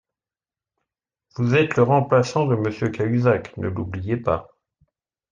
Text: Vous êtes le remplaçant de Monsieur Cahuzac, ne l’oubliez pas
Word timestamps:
Vous 1.35 1.53
êtes 1.53 1.75
le 1.75 1.83
remplaçant 1.83 2.47
de 2.47 2.55
Monsieur 2.55 2.89
Cahuzac, 2.89 3.55
ne 3.57 3.67
l’oubliez 3.67 4.17
pas 4.17 4.47